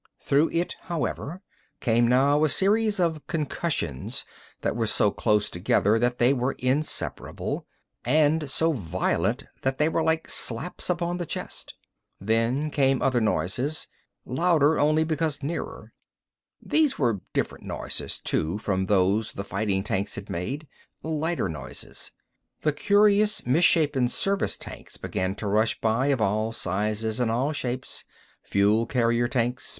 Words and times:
Through 0.19 0.49
it, 0.49 0.75
however, 0.85 1.43
came 1.79 2.07
now 2.07 2.43
a 2.43 2.49
series 2.49 2.99
of 2.99 3.21
concussions 3.27 4.25
that 4.61 4.75
were 4.75 4.87
so 4.87 5.11
close 5.11 5.47
together 5.47 5.99
that 5.99 6.17
they 6.17 6.33
were 6.33 6.53
inseparable, 6.57 7.67
and 8.03 8.49
so 8.49 8.71
violent 8.73 9.43
that 9.61 9.77
they 9.77 9.87
were 9.89 10.01
like 10.01 10.27
slaps 10.27 10.89
upon 10.89 11.17
the 11.19 11.27
chest. 11.27 11.75
Then 12.19 12.71
came 12.71 12.99
other 12.99 13.21
noises, 13.21 13.87
louder 14.25 14.79
only 14.79 15.03
because 15.03 15.43
nearer. 15.43 15.93
These 16.59 16.97
were 16.97 17.21
different 17.33 17.63
noises, 17.65 18.17
too, 18.17 18.57
from 18.57 18.87
those 18.87 19.33
the 19.33 19.43
fighting 19.43 19.83
tanks 19.83 20.15
had 20.15 20.31
made. 20.31 20.67
Lighter 21.03 21.47
noises. 21.47 22.11
The 22.61 22.73
curious, 22.73 23.45
misshapen 23.45 24.07
service 24.07 24.57
tanks 24.57 24.97
began 24.97 25.35
to 25.35 25.45
rush 25.47 25.79
by, 25.79 26.07
of 26.07 26.19
all 26.21 26.51
sizes 26.53 27.19
and 27.19 27.29
all 27.29 27.51
shapes. 27.53 28.03
Fuel 28.41 28.87
carrier 28.87 29.27
tanks. 29.27 29.69